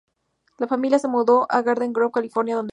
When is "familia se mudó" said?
0.67-1.45